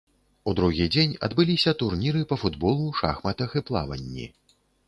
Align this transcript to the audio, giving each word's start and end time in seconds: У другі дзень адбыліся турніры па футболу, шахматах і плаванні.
У 0.51 0.53
другі 0.59 0.87
дзень 0.95 1.13
адбыліся 1.27 1.75
турніры 1.83 2.21
па 2.33 2.39
футболу, 2.47 2.89
шахматах 3.03 3.49
і 3.63 3.67
плаванні. 3.69 4.25